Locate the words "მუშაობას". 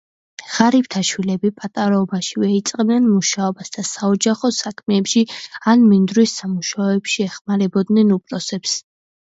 3.17-3.71